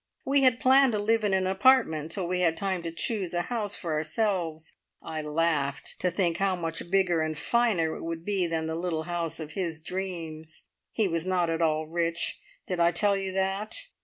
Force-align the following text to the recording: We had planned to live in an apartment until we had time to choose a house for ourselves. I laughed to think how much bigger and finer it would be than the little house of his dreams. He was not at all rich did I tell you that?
We 0.25 0.41
had 0.41 0.59
planned 0.59 0.93
to 0.93 0.97
live 0.99 1.23
in 1.23 1.31
an 1.31 1.45
apartment 1.45 2.05
until 2.05 2.27
we 2.27 2.39
had 2.39 2.57
time 2.57 2.81
to 2.81 2.91
choose 2.91 3.35
a 3.35 3.43
house 3.43 3.75
for 3.75 3.93
ourselves. 3.93 4.73
I 4.99 5.21
laughed 5.21 5.97
to 5.99 6.09
think 6.09 6.37
how 6.37 6.55
much 6.55 6.89
bigger 6.89 7.21
and 7.21 7.37
finer 7.37 7.95
it 7.95 8.01
would 8.01 8.25
be 8.25 8.47
than 8.47 8.65
the 8.65 8.73
little 8.73 9.03
house 9.03 9.39
of 9.39 9.51
his 9.51 9.79
dreams. 9.79 10.63
He 10.91 11.07
was 11.07 11.27
not 11.27 11.51
at 11.51 11.61
all 11.61 11.85
rich 11.85 12.39
did 12.65 12.79
I 12.79 12.89
tell 12.89 13.15
you 13.15 13.31
that? 13.33 13.77